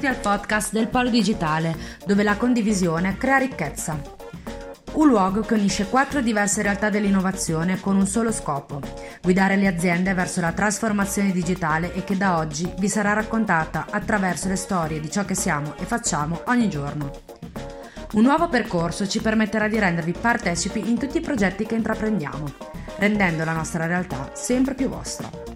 [0.00, 4.00] Benvenuti al podcast del Polo Digitale, dove la condivisione crea ricchezza.
[4.92, 8.80] Un luogo che unisce quattro diverse realtà dell'innovazione con un solo scopo,
[9.20, 14.48] guidare le aziende verso la trasformazione digitale e che da oggi vi sarà raccontata attraverso
[14.48, 17.10] le storie di ciò che siamo e facciamo ogni giorno.
[18.14, 22.50] Un nuovo percorso ci permetterà di rendervi partecipi in tutti i progetti che intraprendiamo,
[22.96, 25.50] rendendo la nostra realtà sempre più vostra.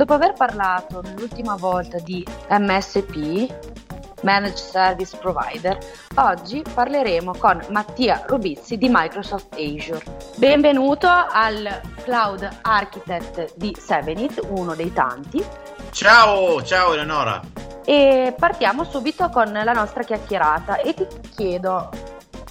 [0.00, 3.69] Dopo aver parlato l'ultima volta di MSP,
[4.22, 5.78] Managed Service Provider,
[6.16, 10.02] oggi parleremo con Mattia Rubizzi di Microsoft Azure.
[10.36, 15.42] Benvenuto al Cloud Architect di Sevenit, uno dei tanti.
[15.90, 17.40] Ciao, ciao Eleonora.
[17.84, 21.88] E partiamo subito con la nostra chiacchierata e ti chiedo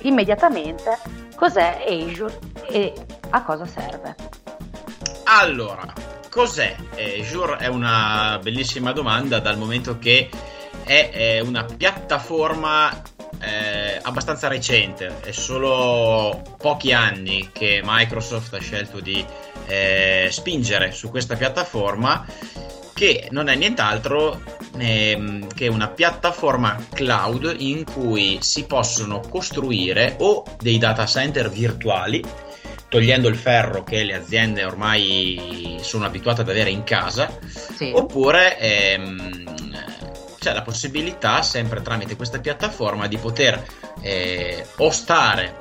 [0.01, 0.97] immediatamente
[1.35, 2.93] cos'è Azure e
[3.29, 4.15] a cosa serve.
[5.25, 5.85] Allora,
[6.29, 6.75] cos'è
[7.19, 7.57] Azure?
[7.57, 10.29] È una bellissima domanda dal momento che
[10.83, 13.01] è, è una piattaforma
[13.41, 19.23] eh, abbastanza recente, è solo pochi anni che Microsoft ha scelto di
[19.67, 22.25] eh, spingere su questa piattaforma
[22.93, 24.41] che non è nient'altro
[24.77, 32.21] ehm, che una piattaforma cloud in cui si possono costruire o dei data center virtuali
[32.89, 37.29] togliendo il ferro che le aziende ormai sono abituate ad avere in casa,
[37.75, 37.91] Sì.
[37.93, 39.68] oppure ehm,
[40.39, 43.63] c'è la possibilità, sempre tramite questa piattaforma, di poter
[44.01, 45.55] eh, ostare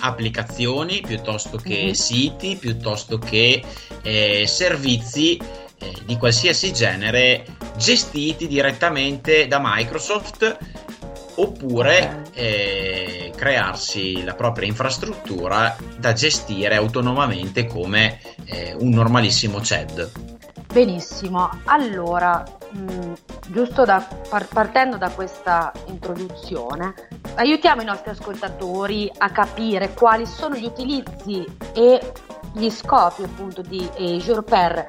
[0.00, 1.92] applicazioni piuttosto che Mhm.
[1.92, 3.62] siti, piuttosto che
[4.02, 7.44] eh, servizi eh, di qualsiasi genere
[7.76, 10.56] gestiti direttamente da Microsoft
[11.36, 20.10] oppure eh, crearsi la propria infrastruttura da gestire autonomamente come eh, un normalissimo CED.
[20.72, 23.12] Benissimo, allora, mh,
[23.48, 26.94] giusto da, par- partendo da questa introduzione,
[27.34, 31.44] aiutiamo i nostri ascoltatori a capire quali sono gli utilizzi
[31.74, 32.12] e
[32.54, 34.84] gli scopi appunto di Azure per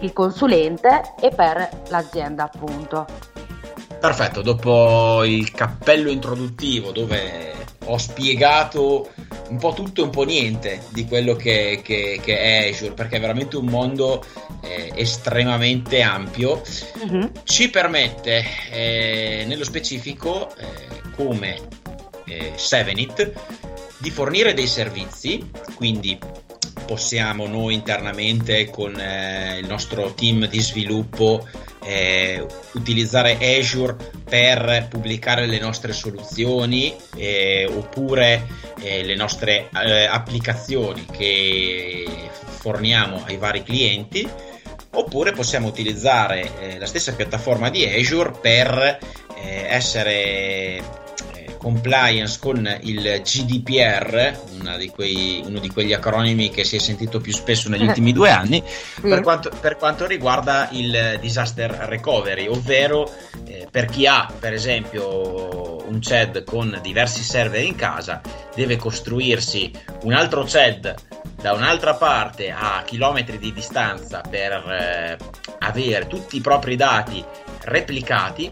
[0.00, 3.06] il consulente e per l'azienda appunto.
[4.00, 7.54] Perfetto, dopo il cappello introduttivo dove
[7.86, 9.10] ho spiegato
[9.48, 13.16] un po' tutto e un po' niente di quello che, che- che è Azure, perché
[13.16, 14.24] è veramente un mondo
[14.62, 16.62] eh, estremamente ampio,
[17.04, 20.64] Mhm, ci permette eh, nello specifico eh,
[21.16, 21.58] come
[22.26, 23.32] eh, Sevenit
[23.98, 26.18] di fornire dei servizi, quindi
[26.86, 31.46] possiamo noi internamente con eh, il nostro team di sviluppo
[31.82, 33.96] eh, utilizzare Azure
[34.28, 38.46] per pubblicare le nostre soluzioni eh, oppure
[38.84, 42.04] eh, le nostre eh, applicazioni che
[42.58, 44.28] forniamo ai vari clienti
[44.90, 48.98] oppure possiamo utilizzare eh, la stessa piattaforma di Azure per
[49.36, 50.82] eh, essere eh,
[51.58, 54.38] compliance con il GDPR,
[54.78, 58.30] di quei- uno di quegli acronimi che si è sentito più spesso negli ultimi due
[58.30, 58.62] anni,
[59.00, 63.10] per quanto, per quanto riguarda il disaster recovery, ovvero
[63.46, 65.63] eh, per chi ha per esempio
[65.94, 68.20] un CED con diversi server in casa,
[68.54, 69.70] deve costruirsi
[70.02, 70.94] un altro CED
[71.40, 75.16] da un'altra parte a chilometri di distanza per eh,
[75.60, 77.24] avere tutti i propri dati
[77.62, 78.50] replicati,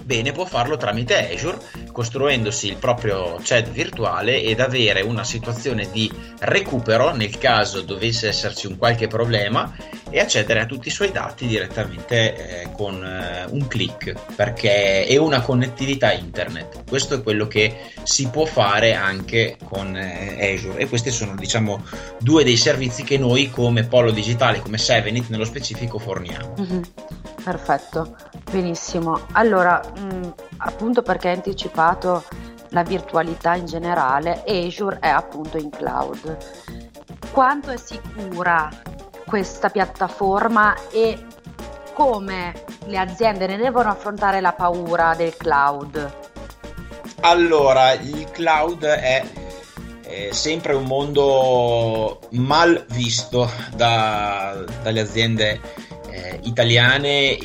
[0.00, 1.58] bene può farlo tramite Azure,
[1.92, 8.66] costruendosi il proprio CED virtuale ed avere una situazione di recupero nel caso dovesse esserci
[8.66, 9.72] un qualche problema
[10.10, 15.16] e accedere a tutti i suoi dati direttamente eh, con eh, un clic perché è
[15.16, 16.84] una connettività internet.
[16.88, 21.84] Questo è quello che si può fare anche con eh, Azure e questi sono diciamo
[22.18, 26.54] due dei servizi che noi come Polo Digitale, come Sevenit nello specifico forniamo.
[26.58, 26.82] Mhm.
[27.42, 28.16] Perfetto,
[28.50, 29.18] benissimo.
[29.32, 32.24] Allora, mh, appunto perché hai anticipato
[32.70, 36.36] la virtualità in generale, Azure è appunto in cloud.
[37.32, 38.68] Quanto è sicura
[39.30, 41.24] questa piattaforma e
[41.92, 46.18] come le aziende ne devono affrontare la paura del cloud?
[47.20, 49.24] Allora, il cloud è,
[50.02, 55.60] è sempre un mondo mal visto da, dalle aziende
[56.10, 57.38] eh, italiane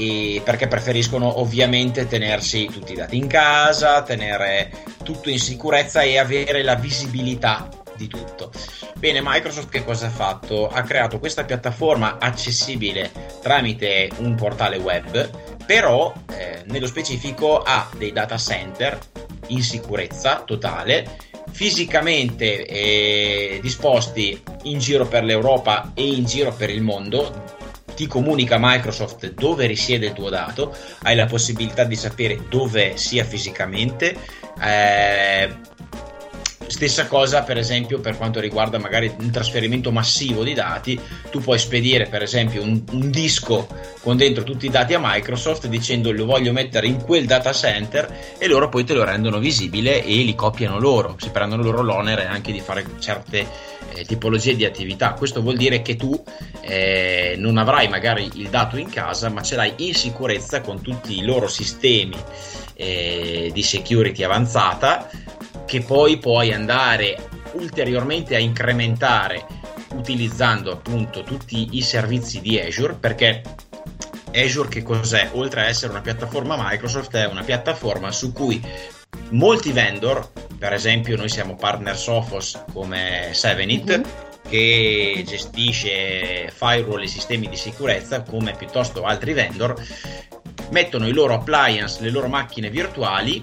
[0.43, 4.71] perché preferiscono ovviamente tenersi tutti i dati in casa, tenere
[5.03, 8.49] tutto in sicurezza e avere la visibilità di tutto.
[8.97, 10.67] Bene, Microsoft che cosa ha fatto?
[10.67, 13.11] Ha creato questa piattaforma accessibile
[13.41, 15.29] tramite un portale web,
[15.65, 18.97] però eh, nello specifico ha dei data center
[19.47, 21.17] in sicurezza totale,
[21.51, 27.43] fisicamente eh, disposti in giro per l'Europa e in giro per il mondo.
[27.95, 33.23] Ti comunica Microsoft dove risiede il tuo dato, hai la possibilità di sapere dove sia
[33.23, 34.17] fisicamente.
[34.59, 35.73] Eh,
[36.67, 41.59] Stessa cosa, per esempio, per quanto riguarda magari un trasferimento massivo di dati, tu puoi
[41.59, 43.67] spedire, per esempio, un, un, disco
[44.01, 48.35] con dentro tutti i dati a Microsoft dicendo lo voglio mettere in quel data center
[48.37, 52.25] e loro poi te lo rendono visibile e li copiano loro, si prendono loro l'onere
[52.25, 53.47] anche di fare certe
[53.93, 55.13] eh, tipologie di attività.
[55.13, 56.21] Questo vuol dire che tu
[56.61, 61.17] eh, non avrai magari il dato in casa, ma ce l'hai in sicurezza con tutti
[61.17, 62.17] i loro sistemi
[62.73, 65.09] eh, di security avanzata
[65.65, 69.45] che poi puoi andare ulteriormente a incrementare
[69.93, 73.41] utilizzando appunto tutti i servizi di Azure perché
[74.33, 75.29] Azure che cos'è?
[75.33, 78.61] Oltre a essere una piattaforma Microsoft è una piattaforma su cui
[79.29, 84.01] molti vendor, per esempio noi siamo partner Sophos come 7it mm-hmm.
[84.49, 89.73] che gestisce firewall e sistemi di sicurezza come piuttosto altri vendor
[90.71, 93.41] mettono i loro appliance, le loro macchine virtuali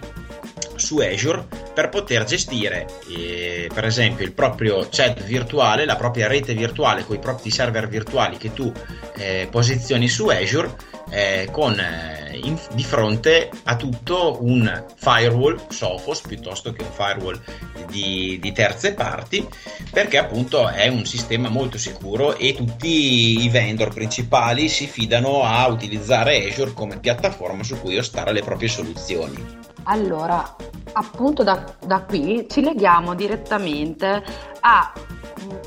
[0.75, 6.55] su Azure per poter gestire eh, per esempio il proprio chat virtuale, la propria rete
[6.55, 8.73] virtuale con i propri server virtuali che tu
[9.17, 10.75] eh, posizioni su Azure
[11.11, 17.41] eh, con eh, in, di fronte a tutto un firewall Sophos piuttosto che un firewall
[17.89, 19.47] di, di, terze parti
[19.91, 25.67] perché appunto è un sistema molto sicuro e tutti i vendor principali si fidano a
[25.69, 29.61] utilizzare Azure come piattaforma su cui ostare le proprie soluzioni.
[29.85, 30.57] Allora,
[30.93, 34.23] appunto da, da qui ci leghiamo direttamente
[34.61, 34.93] a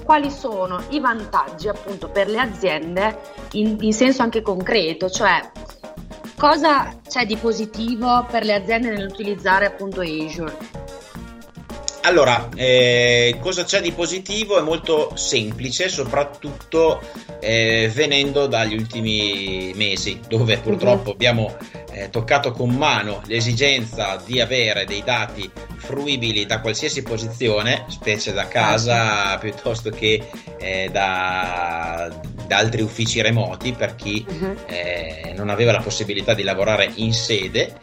[0.03, 3.19] quali sono i vantaggi appunto per le aziende
[3.53, 5.41] in, in senso anche concreto, cioè
[6.37, 10.83] cosa c'è di positivo per le aziende nell'utilizzare appunto Azure?
[12.05, 14.59] Allora, eh, cosa c'è di positivo?
[14.59, 17.01] È molto semplice, soprattutto
[17.39, 21.15] eh, venendo dagli ultimi mesi, dove purtroppo uh-huh.
[21.15, 21.57] abbiamo
[21.91, 28.47] eh, toccato con mano l'esigenza di avere dei dati fruibili da qualsiasi posizione, specie da
[28.47, 30.27] casa ah, piuttosto che
[30.59, 32.11] eh, da,
[32.47, 35.35] da, altri uffici remoti per chi uh-huh.
[35.35, 37.73] non aveva la possibilità di lavorare in sede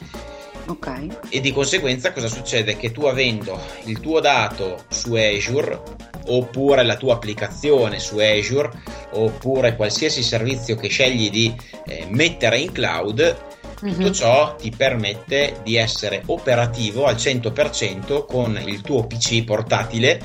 [0.67, 1.09] Okay.
[1.29, 2.77] E di conseguenza cosa succede?
[2.77, 5.81] Che tu avendo il tuo dato su Azure
[6.27, 8.71] oppure la tua applicazione su Azure
[9.13, 11.55] oppure qualsiasi servizio che scegli di
[11.87, 13.37] eh, mettere in cloud,
[13.85, 13.95] mm-hmm.
[13.95, 20.23] tutto ciò ti permette di essere operativo al 100% con il tuo PC portatile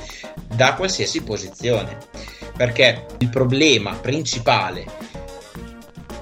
[0.56, 1.98] da qualsiasi posizione.
[2.57, 4.86] Perché il problema principale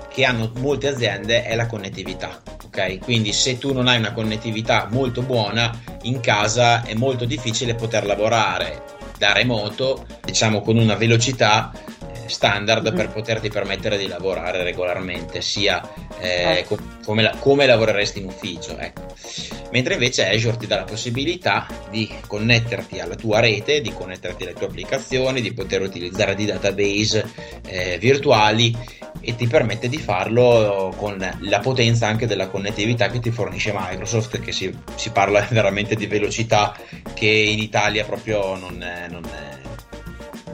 [0.10, 2.42] che hanno molte aziende è la connettività
[2.76, 3.00] ok?
[3.00, 5.72] Quindi se tu non hai una connettività molto buona
[6.04, 8.84] in casa è molto difficile poter lavorare
[9.18, 11.72] da remoto, diciamo con una velocità
[12.28, 15.82] standard per poterti permettere di lavorare regolarmente, sia
[16.20, 16.64] eh, eh.
[16.66, 18.78] com- come, la- come, lavoreresti in ufficio.
[18.78, 19.04] Ecco.
[19.72, 24.54] Mentre invece Azure ti dà la possibilità di connetterti alla tua rete, di connetterti alle
[24.54, 27.26] tue applicazioni, di poter utilizzare dei database
[27.68, 28.76] eh, virtuali
[29.26, 34.40] e ti permette di farlo con la potenza anche della connettività che ti fornisce Microsoft,
[34.40, 36.78] che si, si parla veramente di velocità
[37.14, 38.78] che in Italia proprio non,
[39.10, 39.55] non, è,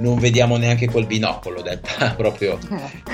[0.01, 2.57] non vediamo neanche col binocolo, detta proprio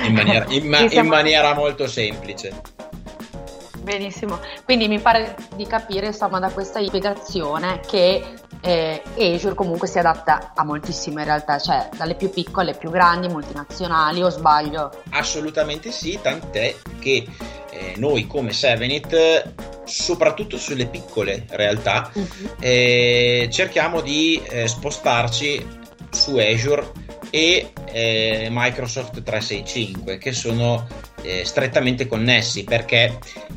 [0.03, 2.75] in maniera, in, ma, in maniera molto semplice.
[3.81, 8.21] Benissimo, quindi mi pare di capire insomma da questa spiegazione che
[8.59, 13.29] eh, Azure comunque si adatta a moltissime realtà, cioè dalle più piccole alle più grandi,
[13.29, 14.91] multinazionali o sbaglio?
[15.11, 17.27] Assolutamente sì, tant'è che
[17.69, 19.53] eh, noi come 7it
[19.85, 22.55] soprattutto sulle piccole realtà uh-huh.
[22.59, 25.65] eh, cerchiamo di eh, spostarci
[26.17, 26.91] su Azure
[27.29, 30.87] e eh, Microsoft 365 che sono
[31.21, 33.05] eh, strettamente connessi perché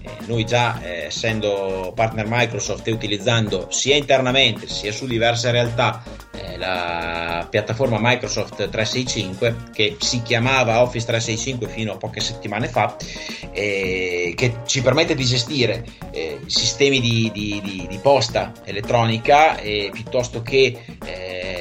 [0.02, 6.02] eh, noi già eh, essendo partner Microsoft e utilizzando sia internamente sia su diverse realtà
[6.32, 12.96] eh, la piattaforma Microsoft 365 che si chiamava Office 365 fino a poche settimane fa,
[13.52, 19.58] eh, che ci permette di gestire eh, sistemi di, di, di, di, posta elettronica
[19.92, 21.59] piuttosto che eh,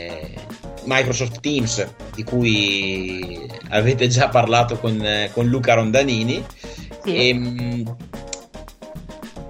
[0.83, 6.43] Microsoft Teams di cui avete già parlato con, con Luca Rondanini.
[7.03, 7.15] Sì.
[7.15, 7.95] E, ehm,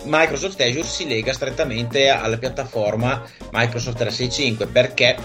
[0.05, 3.21] Microsoft Azure si lega strettamente alla piattaforma
[3.51, 5.15] Microsoft 365 perché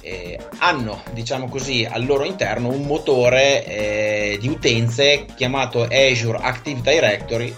[0.00, 6.80] eh, hanno, diciamo così, al loro interno un motore eh, di utenze chiamato Azure Active
[6.80, 7.54] Directory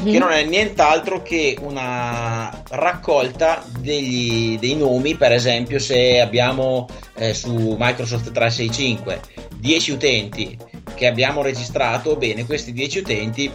[0.00, 7.34] che non è nient'altro che una raccolta degli, dei nomi, per esempio se abbiamo eh,
[7.34, 9.20] su Microsoft 365
[9.56, 10.58] 10 utenti
[10.94, 13.50] che abbiamo registrato, bene, questi 10 utenti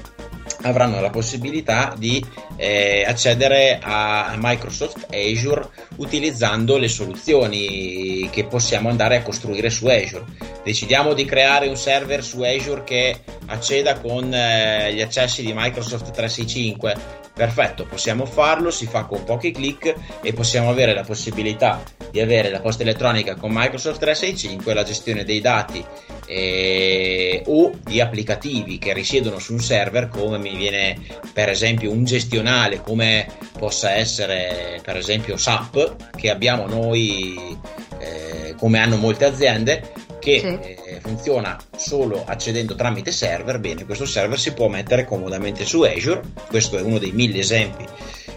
[0.61, 2.23] avranno la possibilità di
[2.55, 10.25] eh, accedere a Microsoft Azure utilizzando le soluzioni che possiamo andare a costruire su Azure.
[10.63, 16.11] Decidiamo di creare un server su Azure che acceda con eh, gli accessi di Microsoft
[16.11, 22.19] 365 Perfetto, possiamo farlo, si fa con pochi clic e possiamo avere la possibilità di
[22.19, 25.85] avere la posta elettronica con Microsoft 365 la gestione dei dati
[26.27, 30.98] eh, o di applicativi che risiedono su un server come mi viene
[31.34, 37.57] per esempio un gestionale come possa essere per esempio SAP che abbiamo noi
[38.00, 40.87] eh, come hanno molte aziende che sì.
[41.07, 46.77] Funziona solo accedendo tramite server, bene, questo server si può mettere comodamente su Azure, questo
[46.77, 47.85] è uno dei mille esempi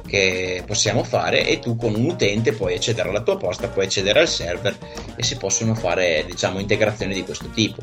[0.06, 4.20] che possiamo fare e tu con un utente puoi accedere alla tua posta, puoi accedere
[4.20, 4.76] al server
[5.16, 7.82] e si possono fare diciamo integrazioni di questo tipo.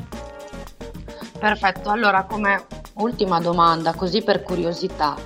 [1.38, 2.66] Perfetto, allora come
[2.96, 5.18] ultima domanda, così per curiosità,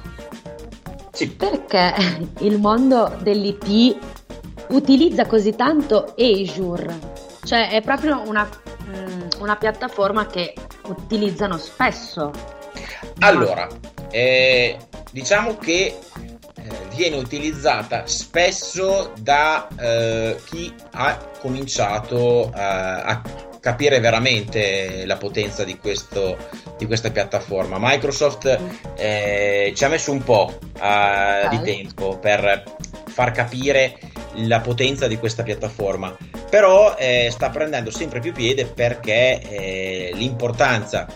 [1.11, 1.27] sì.
[1.29, 1.93] perché
[2.39, 3.97] il mondo dell'IT
[4.69, 7.19] utilizza così tanto Azure?
[7.43, 8.47] Cioè è proprio una
[9.41, 10.53] una piattaforma che
[10.87, 12.31] utilizzano spesso.
[13.19, 13.67] Allora,
[14.09, 14.77] eh,
[15.11, 15.97] diciamo che
[16.55, 16.63] eh,
[16.95, 23.21] viene utilizzata spesso da eh, chi ha cominciato eh, a
[23.59, 26.37] capire veramente la potenza di, questo,
[26.77, 27.77] di questa piattaforma.
[27.79, 28.67] Microsoft mm.
[28.95, 32.63] eh, ci ha messo un po' uh, di tempo per
[33.11, 33.97] far capire
[34.35, 36.15] la potenza di questa piattaforma
[36.49, 41.07] però eh, sta prendendo sempre più piede perché eh, l'importanza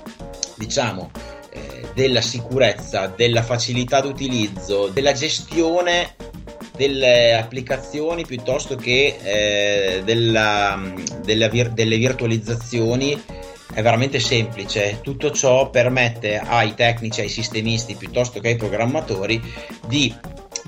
[0.55, 1.11] diciamo
[1.49, 6.15] eh, della sicurezza della facilità d'utilizzo della gestione
[6.75, 13.21] delle applicazioni piuttosto che eh, della, della vir- delle virtualizzazioni
[13.73, 14.99] è veramente semplice.
[15.01, 19.41] Tutto ciò permette ai tecnici, ai sistemisti piuttosto che ai programmatori
[19.87, 20.13] di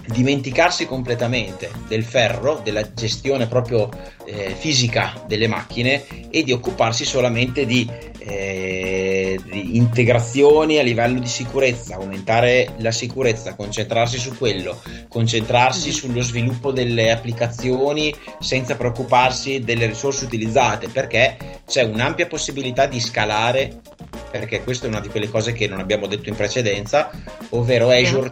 [0.08, 3.90] dimenticarsi completamente del ferro, della gestione proprio
[4.26, 11.28] eh, fisica delle macchine e di occuparsi solamente di, eh, di, integrazioni a livello di
[11.28, 15.94] sicurezza, aumentare la sicurezza, concentrarsi su quello, concentrarsi mm.
[15.94, 21.38] sullo sviluppo delle applicazioni senza preoccuparsi delle risorse utilizzate perché
[21.68, 23.82] c'è un'ampia possibilità di scalare
[24.30, 27.10] perché questa è una di quelle cose che non abbiamo detto in precedenza,
[27.50, 28.32] ovvero Azure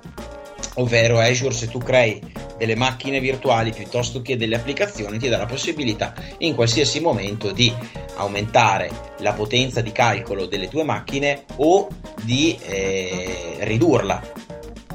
[0.76, 2.22] ovvero Azure se tu crei
[2.58, 7.74] delle macchine virtuali piuttosto che delle applicazioni ti dà la possibilità in qualsiasi momento di
[8.16, 11.88] aumentare la potenza di calcolo delle tue macchine o
[12.24, 14.44] di eh, ridurla.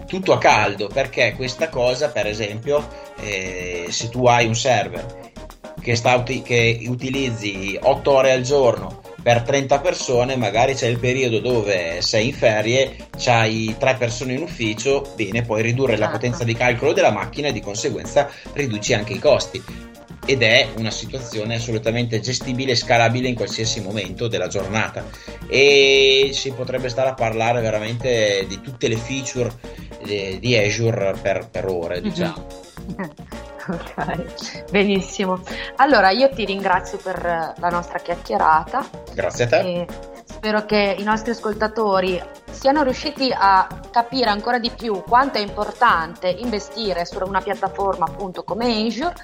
[0.07, 2.87] Tutto a caldo perché questa cosa per esempio
[3.21, 5.33] eh, se tu hai un server
[5.81, 11.41] che, sta, che utilizzi 8 ore al giorno per 30 persone, magari c'è il periodo
[11.41, 16.11] dove sei in ferie, c'hai 3 persone in ufficio, bene, puoi ridurre esatto.
[16.11, 19.62] la potenza di calcolo della macchina e di conseguenza riduci anche i costi.
[20.27, 25.05] Ed è una situazione assolutamente gestibile e scalabile in qualsiasi momento della giornata.
[25.49, 29.50] E si potrebbe stare a parlare veramente di tutte le feature
[30.07, 32.09] eh, di Azure per, per ore, mhm.
[32.09, 32.47] diciamo.
[32.93, 33.11] Mm-hmm.
[33.71, 35.41] Ok, benissimo.
[35.77, 38.85] Allora io ti ringrazio per la nostra chiacchierata.
[39.15, 39.87] Grazie a te.
[40.25, 46.29] spero che i nostri ascoltatori siano riusciti a capire ancora di più quanto è importante
[46.29, 49.15] investire su una piattaforma appunto come Azure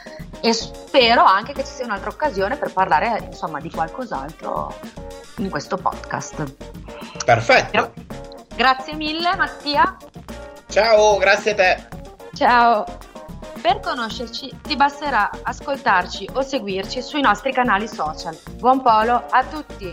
[0.41, 4.75] e spero anche che ci sia un'altra occasione per parlare insomma di qualcos'altro
[5.39, 6.55] in questo podcast.
[7.25, 7.93] Perfetto.
[8.55, 9.97] Grazie mille Mattia.
[10.69, 11.89] Ciao, grazie a te.
[12.35, 13.06] Ciao.
[13.67, 18.39] Per conoscerci ti basterà ascoltarci o seguirci sui nostri canali social.
[18.59, 19.93] Buon polo a tutti!